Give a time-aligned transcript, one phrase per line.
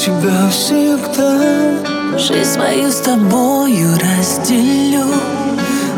[0.00, 2.18] тебя всегда.
[2.18, 5.04] Жизнь мою с тобою разделю.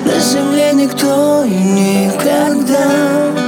[0.04, 3.41] На земле никто и никогда.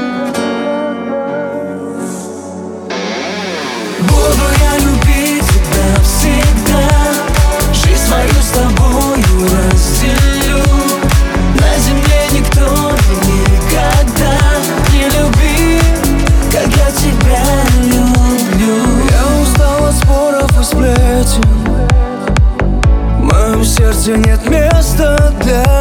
[24.05, 25.74] где нет места для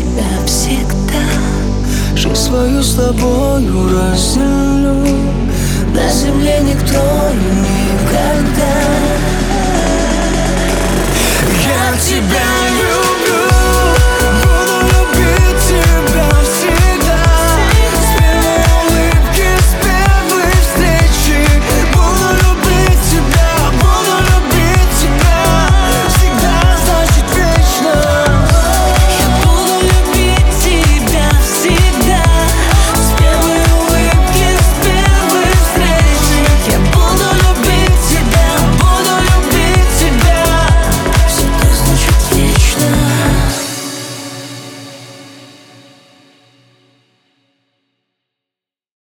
[0.00, 1.24] тебя всегда.
[2.14, 5.49] Жизнь свою с тобою разделю.